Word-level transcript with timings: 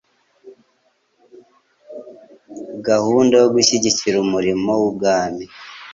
Gahunda 2.87 3.35
yo 3.41 3.47
gushyigikira 3.55 4.15
umurimo 4.25 4.69
w'Ubwami, 4.79 5.43